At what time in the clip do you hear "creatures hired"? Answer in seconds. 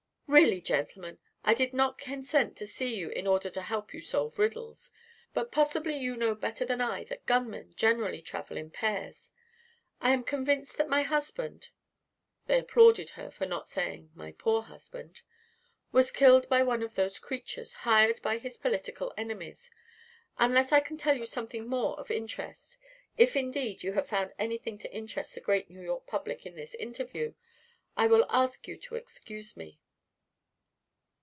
17.19-18.21